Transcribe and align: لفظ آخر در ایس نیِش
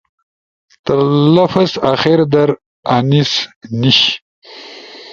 لفظ 1.35 1.69
آخر 1.93 2.17
در 2.33 2.49
ایس 2.95 3.33
نیِش 3.79 4.01